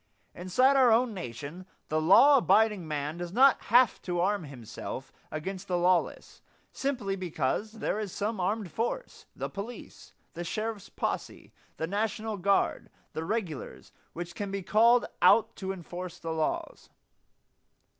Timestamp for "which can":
14.13-14.49